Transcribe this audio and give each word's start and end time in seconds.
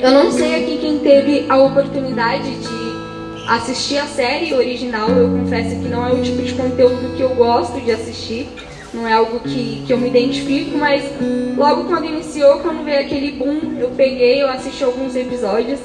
Eu 0.00 0.12
não 0.12 0.30
sei 0.30 0.54
aqui 0.54 0.78
quem 0.78 1.00
teve 1.00 1.46
a 1.48 1.56
oportunidade 1.56 2.54
de 2.54 3.48
assistir 3.48 3.98
a 3.98 4.06
série 4.06 4.54
original. 4.54 5.08
Eu 5.08 5.28
confesso 5.28 5.70
que 5.70 5.88
não 5.88 6.06
é 6.06 6.12
o 6.12 6.22
tipo 6.22 6.40
de 6.40 6.52
conteúdo 6.54 7.16
que 7.16 7.22
eu 7.22 7.30
gosto 7.30 7.80
de 7.80 7.90
assistir. 7.90 8.48
Não 8.94 9.08
é 9.08 9.14
algo 9.14 9.40
que, 9.40 9.82
que 9.84 9.92
eu 9.92 9.98
me 9.98 10.08
identifico, 10.08 10.78
mas 10.78 11.02
logo 11.56 11.84
quando 11.84 12.04
iniciou, 12.04 12.60
quando 12.60 12.84
veio 12.84 13.00
aquele 13.00 13.32
boom, 13.32 13.76
eu 13.78 13.90
peguei, 13.90 14.40
eu 14.40 14.48
assisti 14.48 14.84
alguns 14.84 15.16
episódios. 15.16 15.80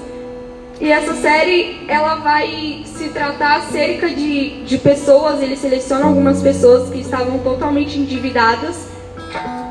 E 0.79 0.91
essa 0.91 1.15
série, 1.15 1.81
ela 1.87 2.15
vai 2.15 2.83
se 2.85 3.09
tratar 3.09 3.57
acerca 3.57 4.09
de, 4.09 4.63
de 4.63 4.77
pessoas, 4.77 5.41
ele 5.41 5.55
seleciona 5.55 6.05
algumas 6.05 6.41
pessoas 6.41 6.89
que 6.89 6.99
estavam 6.99 7.39
totalmente 7.39 7.97
endividadas 7.97 8.87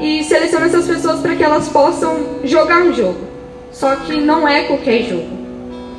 e 0.00 0.24
seleciona 0.24 0.66
essas 0.66 0.86
pessoas 0.86 1.20
para 1.20 1.36
que 1.36 1.45
elas 1.45 1.68
possam 1.68 2.40
jogar 2.45 2.82
um 2.82 2.93
jogo. 2.93 3.32
Só 3.73 3.96
que 3.96 4.20
não 4.20 4.46
é 4.46 4.64
qualquer 4.64 5.02
jogo. 5.02 5.43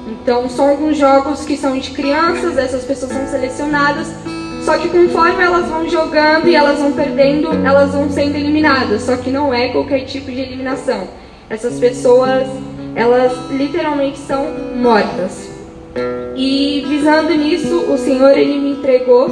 Então, 0.07 0.47
são 0.47 0.69
alguns 0.69 0.97
jogos 0.97 1.43
que 1.43 1.57
são 1.57 1.77
de 1.77 1.91
crianças, 1.91 2.57
essas 2.57 2.83
pessoas 2.85 3.11
são 3.11 3.27
selecionadas, 3.27 4.07
só 4.63 4.77
que 4.77 4.87
conforme 4.87 5.43
elas 5.43 5.67
vão 5.67 5.89
jogando 5.89 6.47
e 6.47 6.55
elas 6.55 6.79
vão 6.79 6.93
perdendo, 6.93 7.51
elas 7.67 7.91
vão 7.91 8.09
sendo 8.09 8.37
eliminadas. 8.37 9.01
Só 9.01 9.17
que 9.17 9.29
não 9.29 9.53
é 9.53 9.69
qualquer 9.69 10.05
tipo 10.05 10.31
de 10.31 10.39
eliminação. 10.39 11.07
Essas 11.49 11.77
pessoas 11.79 12.47
elas 12.95 13.33
literalmente 13.51 14.19
são 14.19 14.45
mortas. 14.75 15.49
E 16.35 16.85
visando 16.87 17.33
nisso, 17.33 17.91
o 17.91 17.97
Senhor 17.97 18.37
ele 18.37 18.59
me 18.59 18.71
entregou 18.71 19.29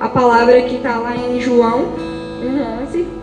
a 0.00 0.08
palavra 0.08 0.60
que 0.62 0.76
está 0.76 0.98
lá 0.98 1.14
em 1.16 1.40
João 1.40 1.92
1,11. 2.42 3.17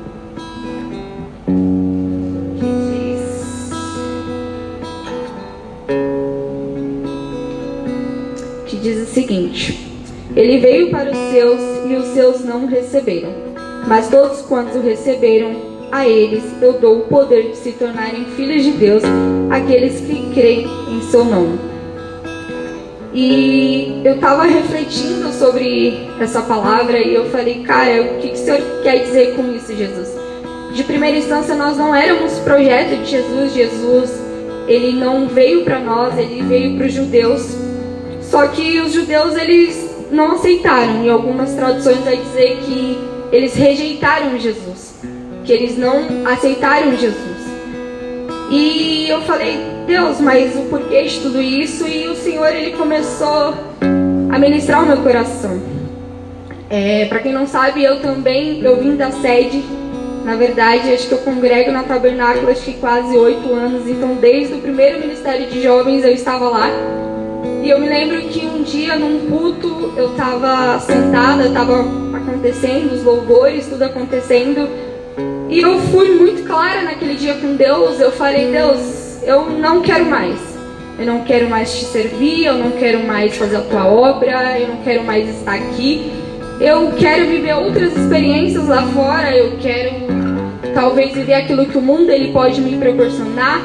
Que 8.66 8.78
diz 8.78 9.08
o 9.08 9.14
seguinte: 9.14 10.02
Ele 10.36 10.60
veio 10.60 10.92
para 10.92 11.12
os 11.12 11.18
seus 11.32 11.62
e 11.90 11.96
os 11.96 12.08
seus 12.14 12.44
não 12.44 12.66
receberam. 12.66 13.30
Mas 13.88 14.10
todos 14.10 14.42
quantos 14.42 14.76
o 14.76 14.82
receberam, 14.82 15.76
a 15.92 16.08
eles 16.08 16.44
eu 16.62 16.74
dou 16.74 17.00
o 17.00 17.02
poder 17.02 17.52
de 17.52 17.58
se 17.58 17.72
tornarem 17.74 18.26
filhos 18.36 18.64
de 18.64 18.72
Deus, 18.72 19.04
aqueles 19.50 20.02
que 20.02 20.32
creem 20.34 20.68
em 20.92 21.02
seu 21.02 21.24
nome. 21.24 21.60
E 23.14 24.02
eu 24.04 24.16
estava 24.16 24.44
refletindo 24.44 25.32
sobre 25.32 26.10
essa 26.20 26.42
palavra 26.42 27.00
e 27.00 27.14
eu 27.16 27.30
falei, 27.30 27.64
cara, 27.64 28.02
o 28.02 28.20
que, 28.20 28.28
que 28.28 28.34
o 28.34 28.38
Senhor 28.38 28.62
quer 28.84 29.04
dizer 29.06 29.36
com 29.36 29.56
isso, 29.56 29.74
Jesus? 29.74 30.10
De 30.74 30.84
primeira 30.84 31.18
instância, 31.18 31.56
nós 31.56 31.78
não 31.78 31.96
éramos 31.96 32.34
projeto 32.40 32.98
de 33.02 33.12
Jesus. 33.12 33.54
Jesus, 33.54 34.12
ele 34.68 34.94
não 34.94 35.28
veio 35.28 35.64
para 35.64 35.80
nós, 35.80 36.18
ele 36.18 36.42
veio 36.42 36.78
para 36.78 36.88
os 36.88 36.94
judeus. 36.94 37.58
Só 38.22 38.48
que 38.48 38.80
os 38.82 38.92
judeus, 38.92 39.36
eles 39.36 40.08
não 40.12 40.34
aceitaram. 40.34 41.04
Em 41.04 41.10
algumas 41.10 41.54
traduções 41.54 42.00
vai 42.00 42.18
dizer 42.18 42.58
que 42.66 42.98
eles 43.32 43.56
rejeitaram 43.56 44.38
Jesus 44.38 44.86
que 45.46 45.54
eles 45.54 45.78
não 45.78 46.26
aceitaram 46.26 46.98
Jesus. 46.98 47.46
E 48.52 49.08
eu 49.08 49.22
falei, 49.22 49.58
Deus, 49.88 50.20
mas 50.20 50.56
o 50.56 50.64
porquê 50.64 51.04
de 51.04 51.20
tudo 51.20 51.42
isso? 51.42 51.88
E 51.88 52.08
o 52.08 52.16
Senhor 52.16 52.48
ele 52.48 52.76
começou 52.76 53.54
a 54.30 54.40
ministrar 54.40 54.84
o 54.84 54.88
meu 54.88 54.98
coração. 54.98 55.62
É, 56.70 57.06
Para 57.06 57.20
quem 57.20 57.32
não 57.32 57.48
sabe, 57.48 57.84
eu 57.84 58.02
também 58.02 58.60
eu 58.62 58.78
vim 58.78 58.96
da 58.96 59.12
sede. 59.12 59.64
Na 60.26 60.36
verdade, 60.36 60.92
acho 60.92 61.08
que 61.08 61.14
eu 61.14 61.20
congrego 61.20 61.72
na 61.72 61.84
Tabernáculo 61.84 62.50
acho 62.50 62.64
que 62.64 62.74
quase 62.74 63.16
oito 63.16 63.54
anos. 63.54 63.88
Então, 63.88 64.16
desde 64.16 64.56
o 64.56 64.58
primeiro 64.58 65.00
ministério 65.00 65.46
de 65.46 65.62
jovens 65.62 66.04
eu 66.04 66.12
estava 66.12 66.50
lá. 66.50 66.68
E 67.64 67.70
eu 67.70 67.80
me 67.80 67.88
lembro 67.88 68.20
que 68.22 68.44
um 68.44 68.64
dia, 68.64 68.96
num 68.96 69.30
culto, 69.30 69.94
eu 69.96 70.12
estava 70.12 70.80
sentada, 70.80 71.46
estava 71.46 71.86
acontecendo 72.12 72.94
os 72.94 73.04
louvores, 73.04 73.68
tudo 73.68 73.84
acontecendo. 73.84 74.68
E 75.48 75.60
eu 75.60 75.80
fui 75.92 76.16
muito 76.16 76.44
clara 76.44 76.82
naquele 76.82 77.14
dia 77.14 77.36
com 77.36 77.56
Deus. 77.56 78.00
Eu 78.00 78.12
falei, 78.12 78.52
Deus, 78.52 79.22
eu 79.24 79.48
não 79.52 79.82
quero 79.82 80.06
mais. 80.06 80.40
Eu 80.98 81.06
não 81.06 81.24
quero 81.24 81.48
mais 81.48 81.72
te 81.72 81.86
servir, 81.86 82.46
eu 82.46 82.56
não 82.56 82.72
quero 82.72 83.06
mais 83.06 83.38
fazer 83.38 83.58
a 83.58 83.62
tua 83.62 83.86
obra, 83.86 84.60
eu 84.60 84.70
não 84.70 84.78
quero 84.78 85.04
mais 85.04 85.30
estar 85.30 85.54
aqui. 85.54 86.12
Eu 86.60 86.92
quero 86.98 87.26
viver 87.28 87.56
outras 87.56 87.96
experiências 87.96 88.68
lá 88.68 88.84
fora, 88.88 89.36
eu 89.36 89.58
quero 89.58 89.92
talvez 90.74 91.14
viver 91.14 91.34
aquilo 91.34 91.66
que 91.66 91.78
o 91.78 91.82
mundo 91.82 92.10
ele 92.10 92.32
pode 92.32 92.62
me 92.62 92.78
proporcionar. 92.78 93.62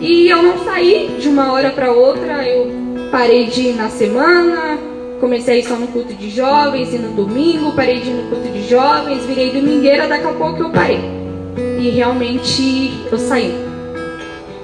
E 0.00 0.28
eu 0.28 0.42
não 0.42 0.64
saí 0.64 1.16
de 1.20 1.28
uma 1.28 1.52
hora 1.52 1.70
para 1.70 1.92
outra, 1.92 2.46
eu 2.46 2.70
parei 3.10 3.46
de 3.46 3.68
ir 3.68 3.74
na 3.74 3.90
semana, 3.90 4.78
Comecei 5.20 5.62
só 5.62 5.76
no 5.76 5.86
culto 5.88 6.14
de 6.14 6.30
jovens 6.30 6.94
e 6.94 6.98
no 6.98 7.12
domingo, 7.12 7.72
parei 7.72 8.00
de 8.00 8.08
ir 8.08 8.14
no 8.14 8.30
culto 8.30 8.48
de 8.48 8.66
jovens, 8.66 9.26
virei 9.26 9.50
domingueira, 9.52 10.08
daqui 10.08 10.26
a 10.26 10.32
pouco 10.32 10.62
eu 10.62 10.70
parei. 10.70 10.98
E 11.78 11.90
realmente 11.90 12.90
eu 13.12 13.18
saí. 13.18 13.54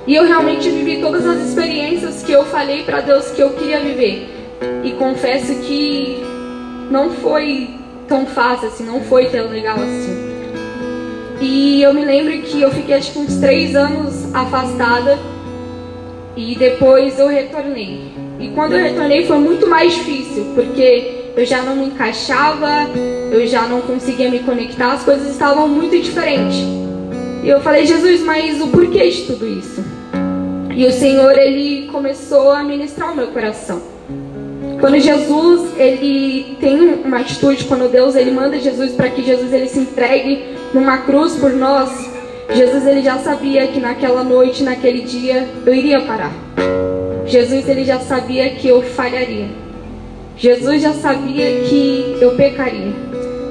E 0.06 0.14
eu 0.14 0.24
realmente 0.24 0.70
vivi 0.70 0.98
todas 1.02 1.26
as 1.26 1.46
experiências 1.46 2.22
que 2.22 2.32
eu 2.32 2.42
falei 2.46 2.84
para 2.84 3.02
Deus 3.02 3.28
que 3.32 3.42
eu 3.42 3.50
queria 3.50 3.80
viver. 3.80 4.30
E 4.82 4.92
confesso 4.92 5.54
que 5.56 6.25
não 6.90 7.10
foi 7.10 7.70
tão 8.08 8.26
fácil 8.26 8.68
assim, 8.68 8.84
não 8.84 9.00
foi 9.02 9.26
tão 9.26 9.48
legal 9.48 9.76
assim. 9.76 10.36
E 11.40 11.82
eu 11.82 11.92
me 11.92 12.04
lembro 12.04 12.32
que 12.42 12.62
eu 12.62 12.70
fiquei 12.70 12.94
acho 12.94 13.12
que 13.12 13.18
uns 13.18 13.36
três 13.36 13.76
anos 13.76 14.34
afastada 14.34 15.18
e 16.36 16.54
depois 16.56 17.18
eu 17.18 17.28
retornei. 17.28 18.12
E 18.38 18.48
quando 18.48 18.72
eu 18.72 18.82
retornei 18.82 19.26
foi 19.26 19.38
muito 19.38 19.66
mais 19.66 19.94
difícil, 19.94 20.52
porque 20.54 21.32
eu 21.36 21.44
já 21.44 21.62
não 21.62 21.76
me 21.76 21.86
encaixava, 21.86 22.88
eu 23.30 23.46
já 23.46 23.66
não 23.66 23.82
conseguia 23.82 24.30
me 24.30 24.40
conectar, 24.40 24.92
as 24.92 25.02
coisas 25.02 25.30
estavam 25.30 25.68
muito 25.68 25.98
diferentes. 26.00 26.56
E 27.42 27.48
eu 27.48 27.60
falei, 27.60 27.86
Jesus, 27.86 28.22
mas 28.22 28.60
o 28.60 28.68
porquê 28.68 29.08
de 29.10 29.22
tudo 29.22 29.46
isso? 29.46 29.84
E 30.74 30.84
o 30.84 30.92
Senhor, 30.92 31.38
ele 31.38 31.86
começou 31.88 32.50
a 32.50 32.62
ministrar 32.62 33.12
o 33.12 33.16
meu 33.16 33.28
coração. 33.28 33.95
Quando 34.80 35.00
Jesus, 35.00 35.70
ele 35.78 36.56
tem 36.60 36.78
uma 37.04 37.20
atitude, 37.20 37.64
quando 37.64 37.90
Deus, 37.90 38.14
ele 38.14 38.30
manda 38.30 38.58
Jesus 38.58 38.92
para 38.92 39.08
que 39.08 39.22
Jesus, 39.22 39.52
ele 39.52 39.68
se 39.68 39.78
entregue 39.78 40.56
numa 40.74 40.98
cruz 40.98 41.34
por 41.34 41.50
nós, 41.52 42.10
Jesus, 42.54 42.86
ele 42.86 43.02
já 43.02 43.18
sabia 43.18 43.66
que 43.68 43.80
naquela 43.80 44.22
noite, 44.22 44.62
naquele 44.62 45.02
dia, 45.02 45.48
eu 45.64 45.74
iria 45.74 46.02
parar. 46.02 46.32
Jesus 47.24 47.68
ele 47.68 47.84
já 47.84 47.98
sabia 47.98 48.50
que 48.50 48.68
eu 48.68 48.82
falharia. 48.82 49.48
Jesus 50.36 50.82
já 50.82 50.92
sabia 50.92 51.60
que 51.62 52.18
eu 52.20 52.32
pecaria. 52.36 52.92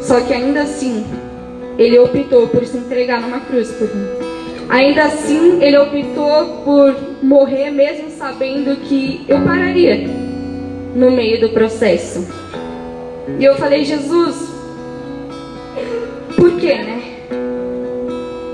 Só 0.01 0.21
que 0.21 0.31
ainda 0.31 0.61
assim, 0.61 1.03
ele 1.77 1.97
optou 1.97 2.47
por 2.47 2.63
se 2.65 2.77
entregar 2.77 3.19
numa 3.19 3.39
cruz 3.39 3.71
por 3.71 3.93
mim. 3.93 4.07
Ainda 4.69 5.03
assim, 5.05 5.61
ele 5.61 5.77
optou 5.77 6.61
por 6.63 6.95
morrer 7.21 7.71
mesmo 7.71 8.11
sabendo 8.11 8.75
que 8.81 9.25
eu 9.27 9.41
pararia 9.41 10.24
no 10.95 11.11
meio 11.11 11.41
do 11.41 11.49
processo. 11.49 12.25
E 13.37 13.43
eu 13.43 13.55
falei, 13.55 13.83
Jesus, 13.83 14.49
por 16.35 16.51
quê, 16.53 16.75
né? 16.75 17.01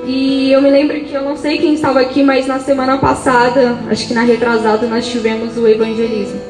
E 0.08 0.52
eu 0.52 0.62
me 0.62 0.72
lembro 0.72 1.00
que 1.02 1.14
eu 1.14 1.22
não 1.22 1.38
sei 1.38 1.60
quem 1.60 1.76
estava 1.76 2.02
aqui, 2.02 2.24
mas 2.24 2.48
na 2.48 2.60
semana 2.60 2.98
passada, 2.98 3.78
acho 3.90 4.08
que 4.08 4.14
na 4.14 4.24
retrasada, 4.24 4.88
nós 4.88 5.08
tivemos 5.08 5.56
o 5.56 5.68
evangelismo. 5.68 6.42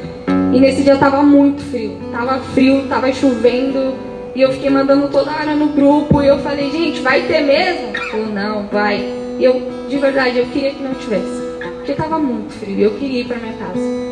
E 0.54 0.60
nesse 0.60 0.82
dia 0.82 0.96
tava 0.96 1.22
muito 1.22 1.62
frio. 1.64 1.98
Tava 2.12 2.40
frio, 2.54 2.86
tava 2.88 3.12
chovendo. 3.12 3.94
E 4.34 4.42
eu 4.42 4.52
fiquei 4.54 4.70
mandando 4.70 5.10
toda 5.10 5.32
hora 5.32 5.56
no 5.56 5.68
grupo. 5.68 6.22
E 6.22 6.28
eu 6.28 6.40
falei, 6.40 6.72
gente, 6.72 7.02
vai 7.02 7.24
ter 7.24 7.42
mesmo? 7.42 7.94
Falou, 8.10 8.28
não, 8.28 8.68
vai. 8.68 8.98
E 9.38 9.44
eu, 9.44 9.62
de 9.90 9.98
verdade, 9.98 10.40
eu 10.40 10.46
queria 10.48 10.72
que 10.72 10.82
não 10.82 10.94
tivesse. 10.94 11.42
Porque 11.76 11.94
tava 11.94 12.18
muito 12.18 12.54
frio. 12.54 12.80
Eu 12.80 12.92
queria 12.92 13.22
ir 13.22 13.26
pra 13.26 13.38
minha 13.38 13.54
casa. 13.54 14.11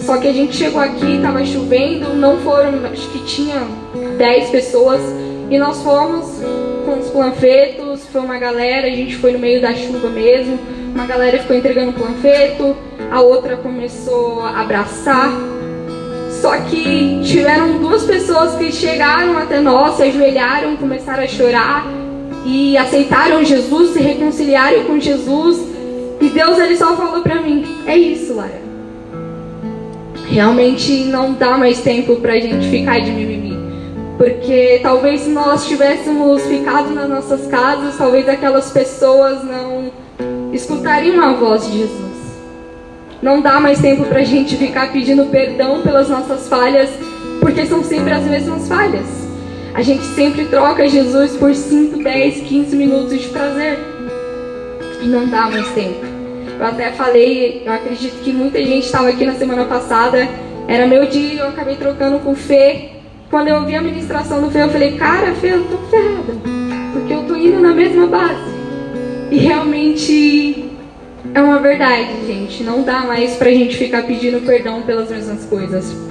Só 0.00 0.18
que 0.18 0.28
a 0.28 0.32
gente 0.32 0.56
chegou 0.56 0.80
aqui, 0.80 1.20
tava 1.22 1.44
chovendo. 1.44 2.14
Não 2.14 2.38
foram, 2.38 2.84
acho 2.86 3.08
que 3.10 3.24
tinha 3.24 3.66
10 4.16 4.50
pessoas. 4.50 5.00
E 5.50 5.58
nós 5.58 5.82
fomos 5.82 6.40
com 6.84 6.98
os 6.98 7.10
panfletos, 7.10 8.04
foi 8.10 8.20
uma 8.20 8.38
galera, 8.38 8.86
a 8.86 8.90
gente 8.90 9.16
foi 9.16 9.32
no 9.32 9.38
meio 9.38 9.60
da 9.60 9.74
chuva 9.74 10.08
mesmo, 10.08 10.58
uma 10.94 11.06
galera 11.06 11.38
ficou 11.38 11.56
entregando 11.56 11.92
panfleto, 11.92 12.76
a 13.10 13.20
outra 13.20 13.56
começou 13.56 14.40
a 14.40 14.60
abraçar. 14.60 15.32
Só 16.40 16.56
que 16.56 17.20
tiveram 17.22 17.78
duas 17.78 18.04
pessoas 18.04 18.54
que 18.54 18.72
chegaram 18.72 19.36
até 19.36 19.60
nós, 19.60 19.96
se 19.96 20.04
ajoelharam, 20.04 20.76
começaram 20.76 21.22
a 21.22 21.26
chorar 21.26 21.86
e 22.46 22.76
aceitaram 22.78 23.44
Jesus, 23.44 23.90
se 23.90 24.00
reconciliaram 24.00 24.84
com 24.84 24.98
Jesus. 24.98 25.58
E 26.20 26.28
Deus 26.28 26.58
ele 26.58 26.76
só 26.76 26.96
falou 26.96 27.22
para 27.22 27.42
mim: 27.42 27.64
é 27.86 27.96
isso, 27.96 28.34
Lara. 28.34 28.59
Realmente 30.30 31.04
não 31.06 31.32
dá 31.32 31.58
mais 31.58 31.80
tempo 31.80 32.16
pra 32.16 32.38
gente 32.38 32.68
ficar 32.68 33.00
de 33.00 33.10
mimimi. 33.10 33.58
Porque 34.16 34.78
talvez 34.80 35.22
se 35.22 35.30
nós 35.30 35.66
tivéssemos 35.66 36.42
ficado 36.46 36.90
nas 36.94 37.08
nossas 37.08 37.48
casas, 37.48 37.96
talvez 37.98 38.28
aquelas 38.28 38.70
pessoas 38.70 39.42
não 39.42 39.90
escutariam 40.52 41.24
a 41.24 41.32
voz 41.32 41.66
de 41.66 41.78
Jesus. 41.78 42.10
Não 43.20 43.40
dá 43.40 43.58
mais 43.58 43.80
tempo 43.80 44.04
pra 44.04 44.22
gente 44.22 44.56
ficar 44.56 44.92
pedindo 44.92 45.26
perdão 45.26 45.82
pelas 45.82 46.08
nossas 46.08 46.48
falhas, 46.48 46.90
porque 47.40 47.66
são 47.66 47.82
sempre 47.82 48.12
as 48.12 48.22
mesmas 48.22 48.68
falhas. 48.68 49.06
A 49.74 49.82
gente 49.82 50.04
sempre 50.04 50.44
troca 50.44 50.86
Jesus 50.86 51.36
por 51.36 51.54
5, 51.54 52.02
10, 52.02 52.40
15 52.42 52.76
minutos 52.76 53.20
de 53.20 53.28
prazer. 53.28 53.78
E 55.02 55.06
não 55.06 55.28
dá 55.28 55.50
mais 55.50 55.66
tempo. 55.70 56.09
Eu 56.60 56.66
até 56.66 56.92
falei, 56.92 57.62
eu 57.64 57.72
acredito 57.72 58.22
que 58.22 58.34
muita 58.34 58.62
gente 58.62 58.84
estava 58.84 59.08
aqui 59.08 59.24
na 59.24 59.32
semana 59.32 59.64
passada. 59.64 60.28
Era 60.68 60.86
meu 60.86 61.06
dia, 61.06 61.40
eu 61.40 61.48
acabei 61.48 61.76
trocando 61.76 62.18
com 62.18 62.32
o 62.32 62.36
Fê. 62.36 62.90
Quando 63.30 63.48
eu 63.48 63.60
ouvi 63.60 63.74
a 63.74 63.80
ministração 63.80 64.42
do 64.42 64.50
Fê, 64.50 64.60
eu 64.60 64.68
falei, 64.68 64.98
cara, 64.98 65.32
Fê, 65.36 65.54
eu 65.54 65.64
tô 65.64 65.78
ferrada. 65.88 66.34
Porque 66.92 67.14
eu 67.14 67.22
tô 67.22 67.34
indo 67.34 67.60
na 67.60 67.72
mesma 67.72 68.06
base. 68.06 68.52
E 69.30 69.38
realmente 69.38 70.70
é 71.32 71.40
uma 71.40 71.60
verdade, 71.60 72.26
gente. 72.26 72.62
Não 72.62 72.82
dá 72.82 73.06
mais 73.06 73.36
pra 73.36 73.50
gente 73.50 73.78
ficar 73.78 74.02
pedindo 74.02 74.44
perdão 74.44 74.82
pelas 74.82 75.08
mesmas 75.08 75.46
coisas. 75.46 76.09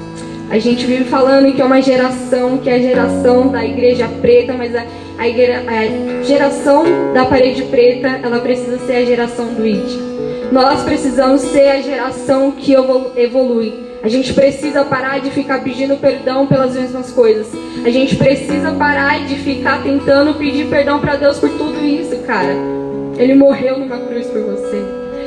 A 0.50 0.58
gente 0.58 0.84
vive 0.86 1.04
falando 1.04 1.54
que 1.54 1.62
é 1.62 1.66
uma 1.66 1.80
geração, 1.80 2.58
que 2.58 2.70
é 2.70 2.74
a 2.74 2.80
geração 2.80 3.50
da 3.50 3.64
igreja 3.64 4.10
preta, 4.20 4.54
mas 4.54 4.76
a, 4.76 4.84
a, 5.20 5.28
igreja, 5.28 5.64
a 5.68 6.24
geração 6.24 7.14
da 7.14 7.24
parede 7.26 7.64
preta, 7.64 8.20
ela 8.24 8.40
precisa 8.40 8.80
ser 8.80 8.96
a 8.96 9.06
geração 9.06 9.54
do 9.54 9.66
ID. 9.66 10.10
Nós 10.52 10.82
precisamos 10.82 11.42
ser 11.42 11.70
a 11.70 11.82
geração 11.82 12.52
que 12.52 12.74
evolui. 12.74 13.90
A 14.02 14.08
gente 14.08 14.34
precisa 14.34 14.84
parar 14.84 15.20
de 15.20 15.30
ficar 15.30 15.64
pedindo 15.64 15.98
perdão 15.98 16.48
pelas 16.48 16.74
mesmas 16.74 17.12
coisas. 17.12 17.48
A 17.86 17.90
gente 17.92 18.16
precisa 18.16 18.72
parar 18.72 19.20
de 19.28 19.36
ficar 19.36 19.84
tentando 19.84 20.34
pedir 20.34 20.68
perdão 20.68 21.00
para 21.00 21.16
Deus 21.16 21.38
por 21.38 21.50
tudo 21.50 21.86
isso, 21.86 22.18
cara. 22.26 22.56
Ele 23.20 23.36
morreu 23.36 23.78
numa 23.78 24.00
cruz 24.00 24.26
por 24.26 24.42
você. 24.42 24.82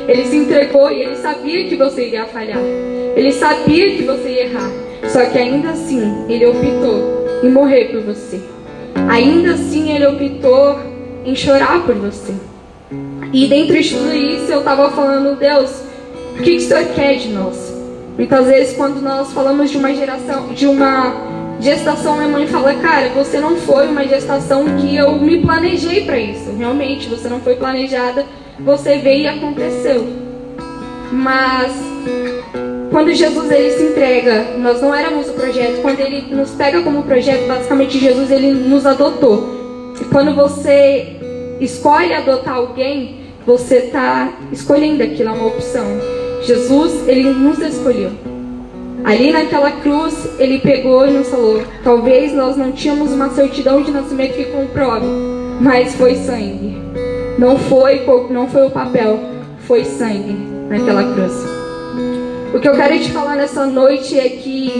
Ele 0.05 0.25
se 0.25 0.35
entregou 0.35 0.91
e 0.91 1.01
ele 1.01 1.15
sabia 1.15 1.65
que 1.69 1.77
você 1.77 2.07
iria 2.07 2.25
falhar. 2.25 2.59
Ele 3.15 3.31
sabia 3.31 3.95
que 3.95 4.03
você 4.03 4.29
ia 4.29 4.43
errar. 4.47 4.92
Só 5.09 5.25
que 5.25 5.37
ainda 5.37 5.69
assim, 5.69 6.25
ele 6.29 6.45
optou 6.45 7.41
em 7.43 7.49
morrer 7.49 7.85
por 7.91 8.01
você. 8.01 8.41
Ainda 9.09 9.53
assim, 9.53 9.91
ele 9.91 10.07
optou 10.07 10.79
em 11.25 11.35
chorar 11.35 11.85
por 11.85 11.95
você. 11.95 12.33
E 13.31 13.47
dentro 13.47 13.79
de 13.81 13.89
tudo 13.89 14.13
isso, 14.13 14.51
eu 14.51 14.59
estava 14.59 14.91
falando, 14.91 15.37
Deus, 15.37 15.83
o 16.33 16.41
que, 16.41 16.51
que 16.51 16.57
o 16.57 16.61
Senhor 16.61 16.85
quer 16.93 17.15
de 17.17 17.29
nós? 17.29 17.73
Muitas 18.17 18.45
vezes, 18.45 18.75
quando 18.75 19.01
nós 19.01 19.33
falamos 19.33 19.71
de 19.71 19.77
uma 19.77 19.93
geração, 19.93 20.49
de 20.49 20.67
uma 20.67 21.15
gestação, 21.59 22.15
minha 22.15 22.27
mãe 22.27 22.47
fala, 22.47 22.75
cara, 22.75 23.09
você 23.09 23.39
não 23.39 23.55
foi 23.55 23.87
uma 23.87 24.05
gestação 24.05 24.65
que 24.77 24.95
eu 24.95 25.13
me 25.13 25.39
planejei 25.39 26.05
para 26.05 26.19
isso. 26.19 26.51
Realmente, 26.57 27.07
você 27.07 27.27
não 27.27 27.39
foi 27.39 27.55
planejada, 27.55 28.25
você 28.59 28.97
veio 28.97 29.23
e 29.23 29.27
aconteceu. 29.27 30.05
Mas 31.11 31.73
quando 32.93 33.11
Jesus 33.11 33.49
ele 33.49 33.71
se 33.71 33.83
entrega, 33.85 34.55
nós 34.59 34.79
não 34.79 34.93
éramos 34.93 35.27
o 35.27 35.33
projeto. 35.33 35.81
Quando 35.81 35.99
ele 35.99 36.33
nos 36.33 36.51
pega 36.51 36.79
como 36.83 37.01
projeto, 37.01 37.47
basicamente 37.47 37.97
Jesus 37.97 38.29
ele 38.29 38.53
nos 38.53 38.85
adotou. 38.85 39.95
E 39.99 40.05
quando 40.05 40.35
você 40.35 41.17
escolhe 41.59 42.13
adotar 42.13 42.53
alguém, 42.53 43.21
você 43.47 43.77
está 43.77 44.31
escolhendo 44.51 45.01
aquilo, 45.01 45.29
é 45.29 45.31
uma 45.31 45.47
opção. 45.47 45.83
Jesus, 46.43 47.07
ele 47.07 47.23
nos 47.33 47.57
escolheu. 47.57 48.11
Ali 49.03 49.31
naquela 49.31 49.71
cruz, 49.71 50.29
ele 50.37 50.59
pegou 50.59 51.07
e 51.07 51.13
nos 51.13 51.29
falou: 51.29 51.63
talvez 51.83 52.31
nós 52.31 52.55
não 52.55 52.71
tínhamos 52.71 53.11
uma 53.11 53.29
certidão 53.31 53.81
de 53.81 53.89
nascimento 53.89 54.35
que 54.35 54.45
comprove, 54.45 55.07
mas 55.59 55.95
foi 55.95 56.13
sangue. 56.13 56.77
Não 57.39 57.57
foi, 57.57 58.05
não 58.29 58.47
foi 58.47 58.67
o 58.67 58.69
papel, 58.69 59.19
foi 59.65 59.83
sangue 59.83 60.37
naquela 60.69 61.11
cruz. 61.11 61.62
O 62.53 62.59
que 62.59 62.69
eu 62.69 62.73
quero 62.73 62.99
te 62.99 63.11
falar 63.11 63.35
nessa 63.35 63.65
noite 63.65 64.17
é 64.19 64.29
que 64.29 64.71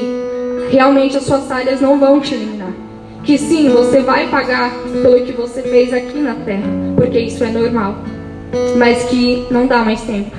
realmente 0.70 1.18
as 1.18 1.24
suas 1.24 1.46
falhas 1.46 1.81
não 1.81 2.00
vão 2.00 2.22
te 2.22 2.36
eliminar. 2.36 2.72
Que 3.24 3.36
sim, 3.36 3.68
você 3.70 4.00
vai 4.02 4.28
pagar 4.28 4.72
pelo 5.02 5.25
que 5.25 5.31
você 5.31 5.64
fez 5.64 5.92
aqui 5.92 6.20
na 6.20 6.36
terra, 6.36 6.70
porque 6.96 7.20
isso 7.20 7.44
é 7.44 7.50
normal. 7.50 7.96
Mas 8.78 9.06
que 9.06 9.48
não 9.50 9.66
dá 9.66 9.80
mais 9.80 10.02
tempo. 10.02 10.30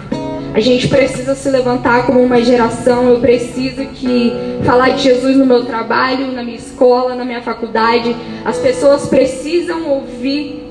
A 0.55 0.61
gente 0.61 0.87
precisa 0.87 1.35
se 1.35 1.51
levantar 1.51 2.07
como 2.07 2.23
uma 2.23 2.41
geração. 2.41 3.09
Eu 3.09 3.19
preciso 3.19 3.85
que 3.87 4.33
falar 4.65 4.91
de 4.91 5.03
Jesus 5.03 5.37
no 5.37 5.45
meu 5.45 5.65
trabalho, 5.65 6.31
na 6.31 6.45
minha 6.45 6.57
escola, 6.57 7.17
na 7.17 7.25
minha 7.25 7.43
faculdade. 7.43 8.15
As 8.45 8.59
pessoas 8.59 9.09
precisam 9.09 9.89
ouvir 9.89 10.63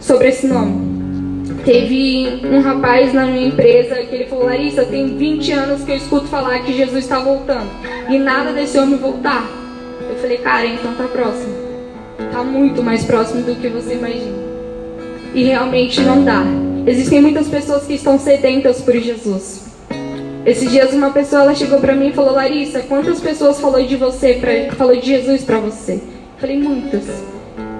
sobre 0.00 0.30
esse 0.30 0.48
nome. 0.48 0.87
Teve 1.64 2.40
um 2.44 2.60
rapaz 2.60 3.12
na 3.12 3.26
minha 3.26 3.48
empresa 3.48 3.96
que 3.96 4.14
ele 4.14 4.26
falou: 4.26 4.46
Larissa, 4.46 4.84
tem 4.84 5.16
20 5.16 5.52
anos 5.52 5.84
que 5.84 5.92
eu 5.92 5.96
escuto 5.96 6.26
falar 6.26 6.60
que 6.60 6.72
Jesus 6.72 7.04
está 7.04 7.18
voltando 7.18 7.70
e 8.08 8.18
nada 8.18 8.52
desse 8.52 8.78
homem 8.78 8.98
voltar. 8.98 9.44
Eu 10.08 10.16
falei: 10.16 10.38
Cara, 10.38 10.66
então 10.66 10.94
tá 10.94 11.04
próximo. 11.04 11.54
Tá 12.32 12.42
muito 12.42 12.82
mais 12.82 13.04
próximo 13.04 13.42
do 13.42 13.54
que 13.54 13.68
você 13.68 13.94
imagina. 13.94 14.36
E 15.34 15.44
realmente 15.44 16.00
não 16.00 16.24
dá. 16.24 16.42
Existem 16.86 17.20
muitas 17.20 17.48
pessoas 17.48 17.86
que 17.86 17.94
estão 17.94 18.18
sedentas 18.18 18.80
por 18.80 18.94
Jesus. 18.94 19.68
Esses 20.46 20.70
dias 20.70 20.92
uma 20.92 21.10
pessoa 21.10 21.42
ela 21.42 21.54
chegou 21.54 21.80
para 21.80 21.94
mim 21.94 22.08
e 22.08 22.12
falou: 22.12 22.32
Larissa, 22.32 22.80
quantas 22.80 23.20
pessoas 23.20 23.60
falou 23.60 23.82
de 23.84 23.96
você, 23.96 24.34
pra, 24.34 24.74
falou 24.76 24.96
de 24.96 25.06
Jesus 25.06 25.44
para 25.44 25.58
você? 25.60 25.94
Eu 25.94 26.40
falei: 26.40 26.58
Muitas. 26.58 27.37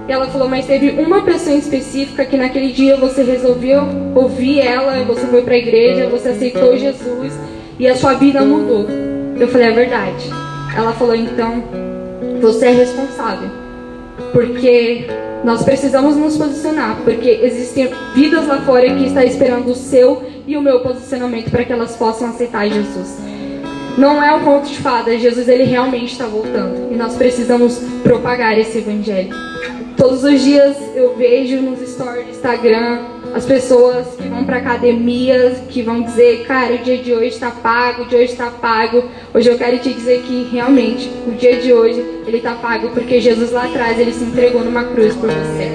E 0.09 0.11
ela 0.11 0.25
falou, 0.25 0.49
mas 0.49 0.65
teve 0.65 0.89
uma 0.99 1.21
pessoa 1.21 1.55
em 1.55 1.59
específica 1.59 2.25
que 2.25 2.35
naquele 2.35 2.71
dia 2.71 2.97
você 2.97 3.21
resolveu 3.21 3.83
ouvir 4.15 4.59
ela, 4.59 5.03
você 5.03 5.27
foi 5.27 5.43
para 5.43 5.53
a 5.53 5.57
igreja, 5.57 6.09
você 6.09 6.29
aceitou 6.29 6.75
Jesus 6.75 7.33
e 7.77 7.87
a 7.87 7.95
sua 7.95 8.15
vida 8.15 8.41
mudou. 8.41 8.87
Eu 9.39 9.47
falei, 9.49 9.67
é 9.67 9.71
verdade. 9.71 10.25
Ela 10.75 10.93
falou, 10.93 11.15
então, 11.15 11.63
você 12.41 12.65
é 12.65 12.71
responsável. 12.71 13.51
Porque 14.33 15.05
nós 15.43 15.61
precisamos 15.61 16.17
nos 16.17 16.35
posicionar, 16.35 16.97
porque 17.03 17.29
existem 17.43 17.91
vidas 18.15 18.47
lá 18.47 18.61
fora 18.61 18.89
que 18.89 19.05
estão 19.05 19.21
esperando 19.21 19.69
o 19.69 19.75
seu 19.75 20.23
e 20.47 20.57
o 20.57 20.61
meu 20.61 20.79
posicionamento 20.79 21.51
para 21.51 21.63
que 21.63 21.71
elas 21.71 21.95
possam 21.95 22.29
aceitar 22.29 22.67
Jesus. 22.67 23.19
Não 23.95 24.23
é 24.23 24.33
um 24.33 24.43
conto 24.43 24.69
de 24.69 24.77
fadas, 24.77 25.21
Jesus 25.21 25.47
ele 25.47 25.65
realmente 25.65 26.13
está 26.13 26.25
voltando 26.25 26.91
e 26.91 26.95
nós 26.95 27.15
precisamos 27.15 27.79
propagar 28.01 28.57
esse 28.57 28.79
evangelho. 28.79 29.35
Todos 29.99 30.23
os 30.23 30.41
dias 30.41 30.77
eu 30.95 31.13
vejo 31.17 31.57
nos 31.57 31.81
stories 31.81 32.23
do 32.23 32.31
Instagram 32.31 32.99
as 33.33 33.45
pessoas 33.45 34.07
que 34.15 34.29
vão 34.29 34.45
para 34.45 34.55
academia, 34.55 35.61
que 35.67 35.81
vão 35.81 36.01
dizer, 36.01 36.45
cara, 36.47 36.75
o 36.75 36.77
dia 36.77 36.97
de 36.99 37.11
hoje 37.11 37.27
está 37.27 37.51
pago, 37.51 38.03
o 38.03 38.05
dia 38.05 38.19
de 38.19 38.23
hoje 38.23 38.31
está 38.31 38.49
pago. 38.49 39.03
Hoje 39.33 39.49
eu 39.49 39.57
quero 39.57 39.77
te 39.79 39.93
dizer 39.93 40.21
que 40.21 40.49
realmente 40.53 41.11
o 41.27 41.31
dia 41.31 41.57
de 41.57 41.73
hoje 41.73 41.99
ele 42.25 42.37
está 42.37 42.53
pago 42.53 42.91
porque 42.91 43.19
Jesus 43.19 43.51
lá 43.51 43.65
atrás 43.65 43.99
ele 43.99 44.13
se 44.13 44.23
entregou 44.23 44.63
numa 44.63 44.85
cruz 44.85 45.13
por 45.15 45.29
você. 45.29 45.69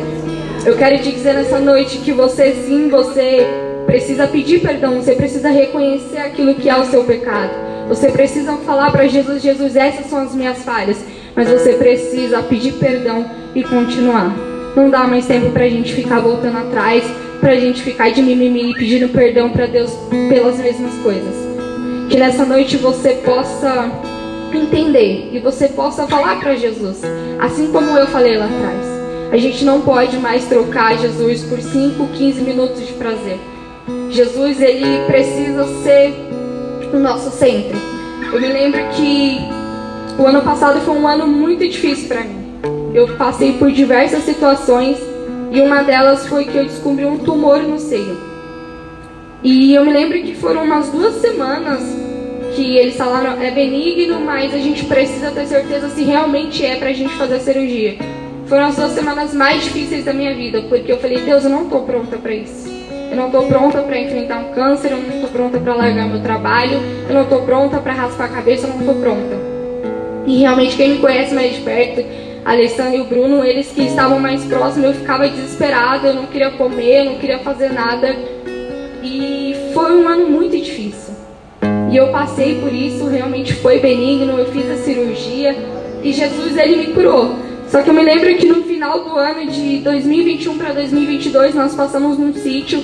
Eu 0.64 0.75
quero 0.78 0.97
te 1.02 1.12
dizer 1.12 1.35
nessa 1.35 1.61
noite 1.61 1.99
que 1.99 2.11
você 2.11 2.54
sim, 2.66 2.88
você 2.88 3.47
precisa 3.85 4.26
pedir 4.26 4.61
perdão, 4.61 5.02
você 5.02 5.14
precisa 5.14 5.50
reconhecer 5.50 6.16
aquilo 6.16 6.54
que 6.54 6.71
é 6.71 6.76
o 6.76 6.87
seu 6.87 7.04
pecado. 7.04 7.52
Você 7.88 8.09
precisa 8.09 8.57
falar 8.57 8.90
para 8.90 9.07
Jesus, 9.07 9.43
Jesus, 9.43 9.76
essas 9.76 10.07
são 10.07 10.21
as 10.21 10.35
minhas 10.35 10.62
falhas. 10.62 10.97
Mas 11.37 11.50
você 11.50 11.75
precisa 11.75 12.43
pedir 12.43 12.73
perdão 12.75 13.44
e 13.55 13.63
continuar. 13.63 14.35
Não 14.77 14.91
dá 14.91 15.07
mais 15.07 15.27
tempo 15.27 15.51
para 15.51 15.65
a 15.65 15.69
gente 15.69 15.95
ficar 15.95 16.21
voltando 16.21 16.59
atrás, 16.59 17.05
para 17.41 17.53
a 17.53 17.61
gente 17.61 17.83
ficar 17.83 18.11
de 18.11 18.23
mimimi 18.23 18.71
e 18.71 18.75
pedindo 18.75 19.09
perdão 19.09 19.51
para 19.51 19.67
Deus 19.67 19.93
pelas 20.29 20.59
mesmas 20.59 20.95
coisas. 21.03 21.35
Que 22.09 22.17
nessa 22.17 22.45
noite 22.45 22.77
você 22.77 23.11
possa 23.25 23.91
entender 24.53 25.31
e 25.33 25.39
você 25.39 25.69
possa 25.69 26.07
falar 26.07 26.41
para 26.41 26.57
Jesus, 26.57 27.03
assim 27.41 27.71
como 27.71 27.97
eu 27.97 28.07
falei 28.07 28.37
lá 28.37 28.47
atrás. 28.47 28.95
A 29.33 29.37
gente 29.37 29.65
não 29.65 29.81
pode 29.81 30.17
mais 30.19 30.45
trocar 30.45 30.97
Jesus 30.97 31.43
por 31.43 31.61
5, 31.61 32.07
15 32.09 32.41
minutos 32.43 32.87
de 32.87 32.93
prazer. 32.93 33.39
Jesus, 34.11 34.61
ele 34.61 35.05
precisa 35.07 35.67
ser 35.83 36.15
o 36.93 36.99
nosso 36.99 37.31
centro. 37.31 37.77
Eu 38.33 38.41
me 38.41 38.49
lembro 38.49 38.81
que 38.91 39.39
o 40.19 40.27
ano 40.27 40.43
passado 40.43 40.81
foi 40.81 40.95
um 40.95 41.07
ano 41.07 41.27
muito 41.27 41.67
difícil 41.67 42.09
para 42.09 42.21
mim. 42.21 42.44
Eu 42.95 43.09
passei 43.17 43.55
por 43.55 43.73
diversas 43.73 44.23
situações 44.23 44.97
e 45.51 45.61
uma 45.61 45.83
delas 45.83 46.29
foi 46.29 46.45
que 46.45 46.57
eu 46.57 46.63
descobri 46.63 47.05
um 47.05 47.19
tumor 47.19 47.59
no 47.61 47.77
seio. 47.77 48.17
E 49.43 49.75
eu 49.75 49.85
me 49.85 49.93
lembro 49.93 50.23
que 50.23 50.33
foram 50.33 50.63
umas 50.63 50.91
duas 50.91 51.15
semanas 51.17 51.83
que 52.55 52.77
eles 52.77 52.97
falaram 52.97 53.43
é 53.43 53.51
benigno, 53.51 54.21
mas 54.21 54.55
a 54.55 54.59
gente 54.59 54.85
precisa 54.85 55.33
ter 55.33 55.45
certeza 55.47 55.89
se 55.89 56.05
realmente 56.05 56.65
é 56.65 56.77
pra 56.77 56.93
gente 56.93 57.13
fazer 57.15 57.35
a 57.35 57.41
cirurgia. 57.41 57.97
Foram 58.47 58.67
as 58.67 58.77
duas 58.77 58.93
semanas 58.93 59.35
mais 59.35 59.65
difíceis 59.65 60.05
da 60.05 60.13
minha 60.13 60.33
vida, 60.33 60.63
porque 60.69 60.93
eu 60.93 60.99
falei, 60.99 61.19
Deus, 61.19 61.43
eu 61.43 61.51
não 61.51 61.69
tô 61.69 61.81
pronta 61.81 62.17
para 62.17 62.33
isso. 62.33 62.73
Eu 63.11 63.17
não 63.17 63.29
tô 63.29 63.43
pronta 63.43 63.83
para 63.83 63.99
enfrentar 63.99 64.39
um 64.39 64.55
câncer, 64.55 64.93
eu 64.93 64.99
não 64.99 65.21
tô 65.21 65.27
pronta 65.27 65.59
para 65.59 65.75
largar 65.75 66.09
meu 66.09 66.23
trabalho, 66.23 66.79
eu 67.09 67.15
não 67.15 67.25
tô 67.25 67.39
pronta 67.41 67.79
para 67.79 67.93
raspar 67.93 68.27
a 68.27 68.29
cabeça, 68.29 68.69
eu 68.69 68.75
não 68.75 68.87
tô 68.87 69.01
pronta. 69.01 69.37
E 70.27 70.39
realmente 70.39 70.77
quem 70.77 70.91
me 70.91 70.99
conhece 70.99 71.35
mais 71.35 71.57
de 71.57 71.61
perto, 71.63 72.24
a 72.45 72.53
Alessandra 72.53 72.97
e 72.97 73.01
o 73.01 73.05
Bruno, 73.05 73.43
eles 73.43 73.69
que 73.69 73.83
estavam 73.83 74.21
mais 74.21 74.45
próximos, 74.45 74.89
eu 74.89 74.95
ficava 74.95 75.29
desesperada, 75.29 76.09
eu 76.09 76.15
não 76.15 76.27
queria 76.27 76.51
comer, 76.51 77.01
eu 77.01 77.05
não 77.07 77.19
queria 77.19 77.39
fazer 77.39 77.73
nada. 77.73 78.15
E 79.03 79.55
foi 79.73 79.97
um 79.97 80.07
ano 80.07 80.29
muito 80.29 80.57
difícil. 80.57 81.15
E 81.91 81.97
eu 81.97 82.09
passei 82.09 82.61
por 82.61 82.73
isso, 82.73 83.07
realmente 83.07 83.55
foi 83.55 83.79
benigno, 83.79 84.39
eu 84.39 84.47
fiz 84.53 84.71
a 84.71 84.77
cirurgia 84.77 85.57
e 86.03 86.13
Jesus 86.13 86.57
ele 86.57 86.77
me 86.77 86.87
curou. 86.89 87.37
Só 87.69 87.83
que 87.83 87.89
eu 87.89 87.95
me 87.95 88.03
lembro 88.03 88.35
que 88.37 88.47
no 88.47 88.63
final 88.65 89.03
do 89.05 89.17
ano 89.17 89.51
de 89.51 89.79
2021 89.79 90.59
para 90.59 90.73
2022 90.73 91.55
nós 91.55 91.75
passamos 91.75 92.19
num 92.19 92.33
sítio 92.35 92.83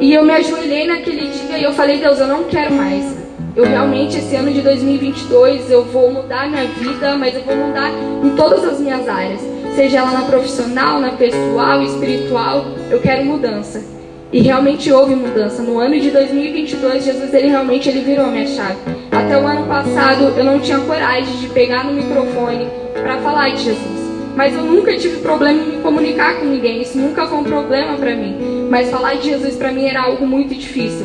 e 0.00 0.12
eu 0.12 0.24
me 0.24 0.32
ajoelhei 0.32 0.86
naquele 0.86 1.28
dia 1.28 1.58
e 1.58 1.62
eu 1.62 1.72
falei, 1.72 1.98
Deus, 1.98 2.18
eu 2.18 2.26
não 2.26 2.44
quero 2.44 2.74
mais. 2.74 3.21
Eu 3.54 3.64
realmente, 3.64 4.16
esse 4.16 4.34
ano 4.34 4.50
de 4.50 4.62
2022, 4.62 5.70
eu 5.70 5.84
vou 5.84 6.10
mudar 6.10 6.48
minha 6.48 6.64
vida, 6.64 7.18
mas 7.18 7.34
eu 7.34 7.42
vou 7.42 7.54
mudar 7.54 7.90
em 8.24 8.30
todas 8.30 8.64
as 8.64 8.80
minhas 8.80 9.06
áreas. 9.06 9.42
Seja 9.76 9.98
ela 9.98 10.10
na 10.10 10.22
profissional, 10.22 10.98
na 10.98 11.10
pessoal, 11.10 11.82
espiritual, 11.82 12.64
eu 12.90 12.98
quero 13.00 13.26
mudança. 13.26 13.84
E 14.32 14.40
realmente 14.40 14.90
houve 14.90 15.14
mudança. 15.14 15.62
No 15.62 15.78
ano 15.78 16.00
de 16.00 16.10
2022, 16.10 17.04
Jesus 17.04 17.34
ele 17.34 17.48
realmente 17.48 17.90
ele 17.90 18.00
virou 18.00 18.28
minha 18.28 18.46
chave. 18.46 18.78
Até 19.10 19.36
o 19.36 19.46
ano 19.46 19.66
passado, 19.66 20.32
eu 20.34 20.44
não 20.44 20.58
tinha 20.58 20.78
coragem 20.78 21.36
de 21.36 21.48
pegar 21.48 21.84
no 21.84 21.92
microfone 21.92 22.68
para 22.94 23.18
falar 23.18 23.50
de 23.50 23.64
Jesus. 23.64 24.02
Mas 24.34 24.54
eu 24.54 24.62
nunca 24.62 24.96
tive 24.96 25.18
problema 25.18 25.60
em 25.60 25.76
me 25.76 25.82
comunicar 25.82 26.40
com 26.40 26.46
ninguém. 26.46 26.80
Isso 26.80 26.96
nunca 26.96 27.26
foi 27.26 27.36
um 27.36 27.44
problema 27.44 27.98
para 27.98 28.16
mim. 28.16 28.66
Mas 28.70 28.88
falar 28.88 29.16
de 29.16 29.28
Jesus 29.28 29.56
para 29.56 29.70
mim 29.70 29.84
era 29.84 30.04
algo 30.04 30.26
muito 30.26 30.54
difícil. 30.54 31.04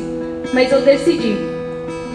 Mas 0.54 0.72
eu 0.72 0.80
decidi. 0.80 1.57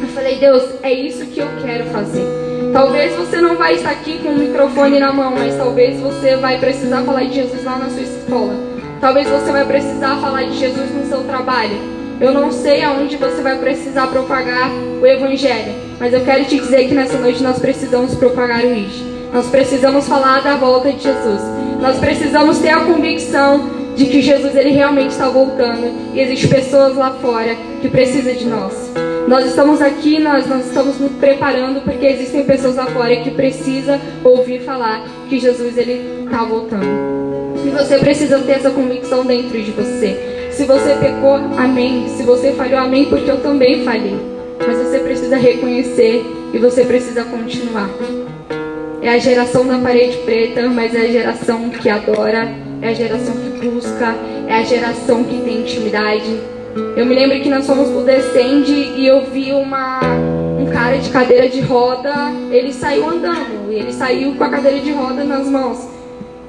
Eu 0.02 0.08
falei, 0.08 0.36
Deus, 0.38 0.64
é 0.82 0.92
isso 0.92 1.26
que 1.26 1.38
eu 1.38 1.46
quero 1.64 1.84
fazer. 1.86 2.26
Talvez 2.72 3.14
você 3.14 3.40
não 3.40 3.54
vai 3.54 3.74
estar 3.74 3.90
aqui 3.90 4.18
com 4.18 4.30
o 4.30 4.38
microfone 4.38 4.98
na 4.98 5.12
mão, 5.12 5.30
mas 5.30 5.56
talvez 5.56 6.00
você 6.00 6.36
vai 6.36 6.58
precisar 6.58 7.02
falar 7.02 7.24
de 7.24 7.34
Jesus 7.34 7.62
lá 7.62 7.78
na 7.78 7.88
sua 7.88 8.02
escola. 8.02 8.54
Talvez 9.00 9.28
você 9.28 9.52
vai 9.52 9.64
precisar 9.64 10.16
falar 10.16 10.42
de 10.44 10.58
Jesus 10.58 10.90
no 10.90 11.06
seu 11.06 11.22
trabalho. 11.24 11.76
Eu 12.20 12.32
não 12.32 12.50
sei 12.50 12.82
aonde 12.82 13.16
você 13.16 13.42
vai 13.42 13.58
precisar 13.58 14.08
propagar 14.08 14.70
o 14.70 15.06
Evangelho, 15.06 15.72
mas 16.00 16.12
eu 16.12 16.24
quero 16.24 16.44
te 16.46 16.58
dizer 16.58 16.88
que 16.88 16.94
nessa 16.94 17.18
noite 17.18 17.42
nós 17.42 17.58
precisamos 17.58 18.14
propagar 18.14 18.64
o 18.64 18.74
Ish. 18.74 19.04
Nós 19.32 19.46
precisamos 19.46 20.08
falar 20.08 20.42
da 20.42 20.56
volta 20.56 20.92
de 20.92 21.02
Jesus. 21.02 21.40
Nós 21.80 21.98
precisamos 21.98 22.58
ter 22.58 22.70
a 22.70 22.80
convicção 22.80 23.70
de 23.94 24.06
que 24.06 24.20
Jesus 24.20 24.56
ele 24.56 24.70
realmente 24.70 25.10
está 25.10 25.28
voltando 25.28 26.14
e 26.14 26.20
existem 26.20 26.48
pessoas 26.48 26.96
lá 26.96 27.10
fora 27.20 27.54
que 27.80 27.88
precisam 27.88 28.34
de 28.34 28.46
nós. 28.46 29.11
Nós 29.32 29.46
estamos 29.46 29.80
aqui, 29.80 30.18
nós, 30.18 30.44
estamos 30.66 30.98
nos 30.98 31.12
preparando 31.12 31.80
porque 31.80 32.04
existem 32.04 32.44
pessoas 32.44 32.76
lá 32.76 32.84
fora 32.84 33.16
que 33.16 33.30
precisam 33.30 33.98
ouvir 34.22 34.60
falar 34.60 35.02
que 35.26 35.38
Jesus 35.38 35.78
ele 35.78 36.24
está 36.26 36.44
voltando. 36.44 36.84
E 37.64 37.70
você 37.70 37.98
precisa 37.98 38.38
ter 38.40 38.52
essa 38.52 38.68
convicção 38.68 39.24
dentro 39.24 39.58
de 39.58 39.70
você. 39.70 40.50
Se 40.50 40.66
você 40.66 40.96
pecou, 40.96 41.36
amém. 41.56 42.08
Se 42.08 42.24
você 42.24 42.52
falhou, 42.52 42.78
amém, 42.78 43.06
porque 43.06 43.30
eu 43.30 43.40
também 43.40 43.82
falhei. 43.86 44.20
Mas 44.58 44.76
você 44.76 44.98
precisa 44.98 45.38
reconhecer 45.38 46.26
e 46.52 46.58
você 46.58 46.84
precisa 46.84 47.24
continuar. 47.24 47.88
É 49.00 49.08
a 49.08 49.16
geração 49.16 49.66
da 49.66 49.78
parede 49.78 50.18
preta, 50.26 50.68
mas 50.68 50.94
é 50.94 51.06
a 51.06 51.08
geração 51.08 51.70
que 51.70 51.88
adora, 51.88 52.54
é 52.82 52.88
a 52.88 52.92
geração 52.92 53.34
que 53.34 53.66
busca, 53.66 54.14
é 54.46 54.56
a 54.56 54.62
geração 54.62 55.24
que 55.24 55.40
tem 55.40 55.62
intimidade. 55.62 56.51
Eu 56.96 57.04
me 57.04 57.14
lembro 57.14 57.40
que 57.40 57.48
nós 57.48 57.66
fomos 57.66 57.88
pro 57.90 58.02
Descende 58.02 58.72
e 58.72 59.06
eu 59.06 59.26
vi 59.26 59.52
uma, 59.52 60.00
um 60.58 60.66
cara 60.72 60.96
de 60.98 61.10
cadeira 61.10 61.48
de 61.48 61.60
roda, 61.60 62.12
ele 62.50 62.72
saiu 62.72 63.08
andando, 63.08 63.70
ele 63.70 63.92
saiu 63.92 64.34
com 64.34 64.44
a 64.44 64.48
cadeira 64.48 64.80
de 64.80 64.92
roda 64.92 65.24
nas 65.24 65.48
mãos. 65.48 65.88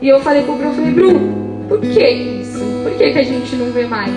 E 0.01 0.07
eu 0.07 0.19
falei 0.21 0.43
pro 0.43 0.55
Bruno, 0.55 0.73
falei, 0.73 0.91
Bruno, 0.91 1.65
por 1.67 1.79
que 1.79 2.09
isso? 2.09 2.59
Por 2.83 2.91
que, 2.93 3.11
que 3.11 3.19
a 3.19 3.23
gente 3.23 3.55
não 3.55 3.71
vê 3.71 3.85
mais? 3.85 4.11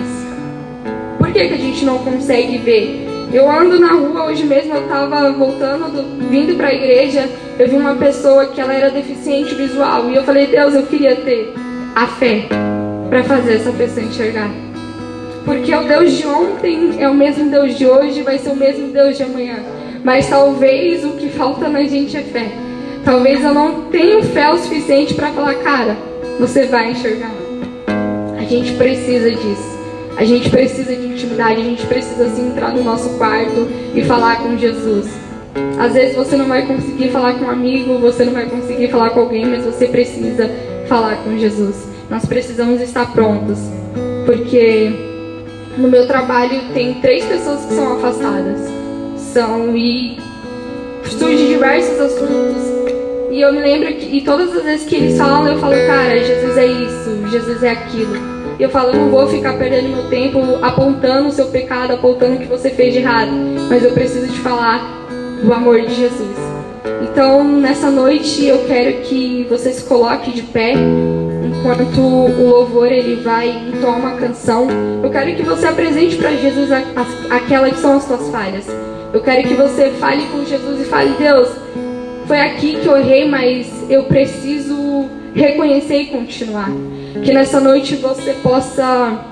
Por 1.17 1.31
que, 1.31 1.47
que 1.47 1.53
a 1.53 1.57
gente 1.57 1.85
não 1.85 1.99
consegue 1.99 2.57
ver? 2.57 3.07
Eu 3.33 3.49
ando 3.49 3.77
na 3.79 3.91
rua, 3.93 4.25
hoje 4.27 4.45
mesmo 4.45 4.73
eu 4.73 4.87
tava 4.87 5.31
voltando, 5.31 5.91
do, 5.91 6.29
vindo 6.29 6.55
pra 6.55 6.73
igreja, 6.73 7.29
eu 7.59 7.67
vi 7.67 7.75
uma 7.75 7.95
pessoa 7.95 8.47
que 8.47 8.61
ela 8.61 8.73
era 8.73 8.89
deficiente 8.89 9.53
visual. 9.55 10.09
E 10.09 10.15
eu 10.15 10.23
falei, 10.23 10.47
Deus, 10.47 10.73
eu 10.73 10.83
queria 10.83 11.15
ter 11.15 11.53
a 11.95 12.07
fé 12.07 12.47
para 13.09 13.23
fazer 13.23 13.55
essa 13.55 13.71
pessoa 13.71 14.05
enxergar. 14.05 14.66
Porque 15.47 15.73
o 15.73 15.87
Deus 15.87 16.11
de 16.11 16.27
ontem 16.27 17.01
é 17.01 17.07
o 17.07 17.13
mesmo 17.13 17.49
Deus 17.49 17.77
de 17.77 17.87
hoje, 17.87 18.21
vai 18.21 18.37
ser 18.37 18.49
o 18.49 18.55
mesmo 18.55 18.89
Deus 18.89 19.15
de 19.15 19.23
amanhã. 19.23 19.55
Mas 20.03 20.27
talvez 20.27 21.05
o 21.05 21.11
que 21.11 21.29
falta 21.29 21.69
na 21.69 21.83
gente 21.83 22.17
é 22.17 22.21
fé. 22.21 22.51
Talvez 23.05 23.41
eu 23.41 23.53
não 23.53 23.83
tenha 23.83 24.21
fé 24.23 24.49
o 24.51 24.57
suficiente 24.57 25.13
para 25.13 25.31
falar, 25.31 25.53
cara, 25.55 25.95
você 26.37 26.65
vai 26.65 26.91
enxergar. 26.91 27.31
A 28.37 28.43
gente 28.43 28.73
precisa 28.73 29.31
disso. 29.31 29.77
A 30.17 30.25
gente 30.25 30.49
precisa 30.49 30.93
de 30.93 31.07
intimidade, 31.07 31.61
a 31.61 31.63
gente 31.63 31.85
precisa 31.85 32.25
assim, 32.25 32.49
entrar 32.49 32.73
no 32.73 32.83
nosso 32.83 33.17
quarto 33.17 33.69
e 33.95 34.03
falar 34.03 34.43
com 34.43 34.57
Jesus. 34.57 35.07
Às 35.79 35.93
vezes 35.93 36.17
você 36.17 36.35
não 36.35 36.47
vai 36.47 36.65
conseguir 36.65 37.09
falar 37.09 37.35
com 37.35 37.45
um 37.45 37.49
amigo, 37.49 37.97
você 37.99 38.25
não 38.25 38.33
vai 38.33 38.47
conseguir 38.47 38.89
falar 38.89 39.11
com 39.11 39.21
alguém, 39.21 39.45
mas 39.45 39.63
você 39.63 39.87
precisa 39.87 40.51
falar 40.89 41.23
com 41.23 41.37
Jesus. 41.37 41.87
Nós 42.09 42.25
precisamos 42.25 42.81
estar 42.81 43.13
prontos, 43.13 43.59
porque 44.25 45.06
no 45.77 45.87
meu 45.87 46.07
trabalho 46.07 46.73
tem 46.73 46.95
três 46.95 47.25
pessoas 47.25 47.65
que 47.65 47.73
são 47.73 47.97
afastadas. 47.97 48.59
São 49.15 49.75
e 49.75 50.17
surgem 51.05 51.47
diversos 51.47 51.99
assuntos 51.99 52.77
e 53.37 53.41
eu 53.41 53.53
me 53.53 53.59
lembro 53.59 53.93
que, 53.93 54.17
e 54.17 54.21
todas 54.21 54.55
as 54.55 54.63
vezes 54.63 54.87
que 54.87 54.95
eles 54.95 55.15
falam, 55.15 55.47
eu 55.47 55.59
falo, 55.59 55.75
cara, 55.85 56.17
Jesus 56.17 56.57
é 56.57 56.65
isso, 56.65 57.29
Jesus 57.29 57.61
é 57.61 57.69
aquilo. 57.69 58.15
E 58.57 58.63
eu 58.63 58.69
falo, 58.71 58.91
não 58.91 59.11
vou 59.11 59.27
ficar 59.27 59.53
perdendo 59.59 59.89
meu 59.89 60.09
tempo 60.09 60.39
apontando 60.59 61.27
o 61.27 61.31
seu 61.31 61.45
pecado, 61.45 61.93
apontando 61.93 62.37
o 62.37 62.39
que 62.39 62.47
você 62.47 62.71
fez 62.71 62.93
de 62.93 62.99
errado, 63.01 63.29
mas 63.69 63.83
eu 63.83 63.91
preciso 63.91 64.25
te 64.27 64.39
falar 64.39 64.81
do 65.43 65.53
amor 65.53 65.81
de 65.81 65.93
Jesus. 65.93 66.35
Então, 67.03 67.43
nessa 67.43 67.91
noite, 67.91 68.43
eu 68.43 68.65
quero 68.65 69.01
que 69.01 69.45
você 69.47 69.71
se 69.71 69.83
coloque 69.83 70.31
de 70.31 70.41
pé 70.41 70.73
enquanto 71.59 71.99
o 71.99 72.49
louvor 72.49 72.91
ele 72.91 73.21
vai 73.21 73.49
entoar 73.49 73.97
uma 73.97 74.15
canção. 74.15 74.67
Eu 75.03 75.09
quero 75.09 75.35
que 75.35 75.43
você 75.43 75.67
apresente 75.67 76.15
para 76.15 76.31
Jesus 76.31 76.69
aquelas 77.29 77.73
que 77.73 77.79
são 77.79 77.97
as 77.97 78.03
suas 78.03 78.29
falhas. 78.29 78.67
Eu 79.13 79.21
quero 79.21 79.47
que 79.47 79.53
você 79.53 79.91
fale 79.91 80.25
com 80.27 80.45
Jesus 80.45 80.81
e 80.81 80.85
fale, 80.85 81.13
Deus, 81.17 81.49
foi 82.25 82.39
aqui 82.41 82.77
que 82.77 82.87
eu 82.87 82.97
errei, 82.97 83.27
mas 83.27 83.67
eu 83.89 84.03
preciso 84.03 85.05
reconhecer 85.33 86.01
e 86.01 86.05
continuar. 86.07 86.69
Que 87.23 87.33
nessa 87.33 87.59
noite 87.59 87.95
você 87.95 88.33
possa 88.33 89.25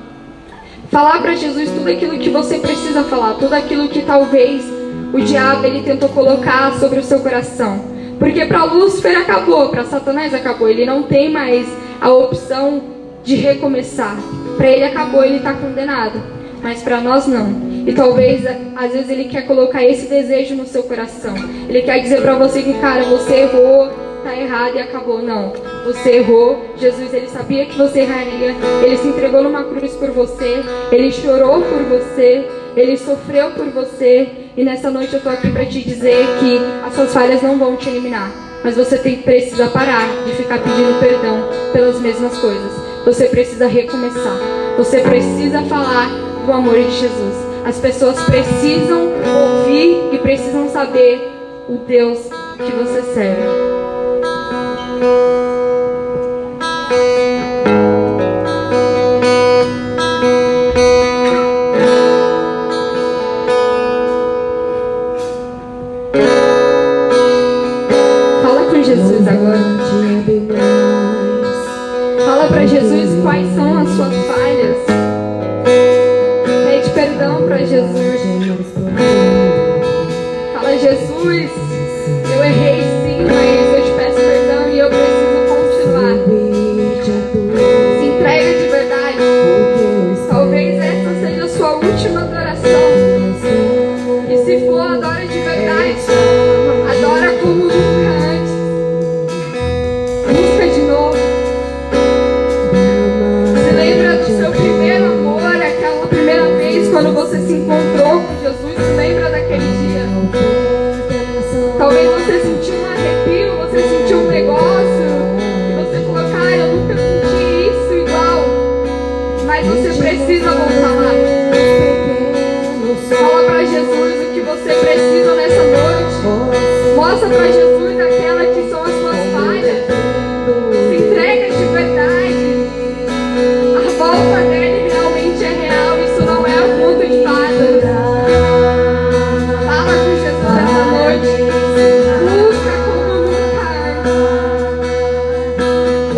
falar 0.89 1.21
para 1.21 1.35
Jesus 1.35 1.69
tudo 1.69 1.89
aquilo 1.89 2.17
que 2.17 2.29
você 2.29 2.57
precisa 2.57 3.03
falar, 3.03 3.35
tudo 3.35 3.53
aquilo 3.53 3.87
que 3.89 4.01
talvez 4.01 4.63
o 5.13 5.19
diabo 5.19 5.65
ele 5.65 5.83
tentou 5.83 6.09
colocar 6.09 6.73
sobre 6.79 6.99
o 6.99 7.03
seu 7.03 7.19
coração. 7.19 7.94
Porque 8.19 8.45
para 8.45 8.63
Lúcifer 8.63 9.17
acabou, 9.17 9.69
para 9.69 9.83
Satanás 9.83 10.33
acabou, 10.33 10.69
ele 10.69 10.85
não 10.85 11.03
tem 11.03 11.31
mais 11.31 11.67
a 11.99 12.09
opção 12.11 12.81
de 13.23 13.35
recomeçar. 13.35 14.15
Para 14.57 14.69
ele 14.69 14.85
acabou, 14.85 15.23
ele 15.23 15.37
está 15.37 15.53
condenado. 15.53 16.21
Mas 16.61 16.81
para 16.81 17.01
nós 17.01 17.27
não. 17.27 17.65
E 17.85 17.93
talvez, 17.93 18.43
às 18.75 18.91
vezes, 18.91 19.09
ele 19.09 19.25
quer 19.25 19.43
colocar 19.43 19.83
esse 19.83 20.07
desejo 20.07 20.55
no 20.55 20.65
seu 20.65 20.83
coração. 20.83 21.35
Ele 21.69 21.81
quer 21.83 21.99
dizer 21.99 22.21
para 22.21 22.33
você 22.35 22.61
que, 22.63 22.73
cara, 22.75 23.03
você 23.03 23.41
errou, 23.41 23.89
tá 24.23 24.35
errado 24.35 24.75
e 24.75 24.79
acabou. 24.79 25.21
Não. 25.21 25.53
Você 25.85 26.17
errou. 26.17 26.65
Jesus, 26.77 27.13
ele 27.13 27.27
sabia 27.27 27.65
que 27.65 27.77
você 27.77 27.99
erraria. 27.99 28.55
Ele 28.83 28.97
se 28.97 29.07
entregou 29.07 29.43
numa 29.43 29.63
cruz 29.65 29.93
por 29.93 30.09
você. 30.09 30.63
Ele 30.91 31.11
chorou 31.11 31.61
por 31.61 31.83
você. 31.83 32.47
Ele 32.75 32.97
sofreu 32.97 33.51
por 33.51 33.67
você. 33.67 34.44
E 34.57 34.63
nessa 34.63 34.89
noite 34.89 35.13
eu 35.13 35.21
tô 35.21 35.27
aqui 35.27 35.51
para 35.51 35.65
te 35.65 35.81
dizer 35.81 36.25
que 36.39 36.57
as 36.85 36.93
suas 36.93 37.13
falhas 37.13 37.41
não 37.41 37.57
vão 37.57 37.75
te 37.75 37.89
eliminar. 37.89 38.31
Mas 38.63 38.77
você 38.77 38.97
tem, 38.97 39.17
precisa 39.17 39.67
parar 39.67 40.07
de 40.25 40.31
ficar 40.33 40.59
pedindo 40.59 40.97
perdão 40.99 41.49
pelas 41.73 41.99
mesmas 41.99 42.37
coisas. 42.37 42.71
Você 43.03 43.25
precisa 43.25 43.67
recomeçar. 43.67 44.37
Você 44.77 45.01
precisa 45.01 45.61
falar 45.63 46.09
do 46.45 46.51
amor 46.53 46.75
de 46.75 46.91
Jesus. 46.91 47.35
As 47.65 47.79
pessoas 47.79 48.17
precisam 48.23 49.11
ouvir 49.25 50.13
e 50.13 50.19
precisam 50.19 50.69
saber 50.69 51.31
o 51.67 51.75
Deus 51.85 52.19
que 52.57 52.71
você 52.71 53.01
serve. 53.13 53.75